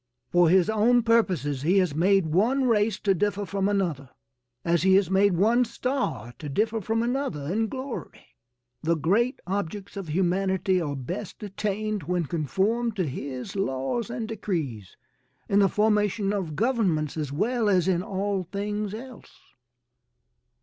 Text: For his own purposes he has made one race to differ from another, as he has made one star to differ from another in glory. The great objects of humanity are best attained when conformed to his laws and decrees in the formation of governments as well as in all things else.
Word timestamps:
For 0.31 0.49
his 0.49 0.67
own 0.67 1.03
purposes 1.03 1.61
he 1.61 1.77
has 1.77 1.93
made 1.93 2.25
one 2.25 2.65
race 2.65 2.97
to 3.01 3.13
differ 3.13 3.45
from 3.45 3.69
another, 3.69 4.09
as 4.65 4.81
he 4.81 4.95
has 4.95 5.11
made 5.11 5.37
one 5.37 5.63
star 5.63 6.33
to 6.39 6.49
differ 6.49 6.81
from 6.81 7.03
another 7.03 7.41
in 7.53 7.67
glory. 7.67 8.25
The 8.81 8.95
great 8.95 9.39
objects 9.45 9.95
of 9.95 10.07
humanity 10.07 10.81
are 10.81 10.95
best 10.95 11.43
attained 11.43 12.01
when 12.01 12.25
conformed 12.25 12.95
to 12.95 13.05
his 13.05 13.55
laws 13.55 14.09
and 14.09 14.27
decrees 14.27 14.97
in 15.47 15.59
the 15.59 15.69
formation 15.69 16.33
of 16.33 16.55
governments 16.55 17.15
as 17.15 17.31
well 17.31 17.69
as 17.69 17.87
in 17.87 18.01
all 18.01 18.41
things 18.41 18.95
else. 18.95 19.39